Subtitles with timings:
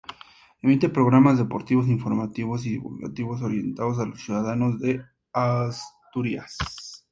[0.63, 6.57] Emite programas deportivos, informativos y divulgativos, orientados a los ciudadanos de Asturias.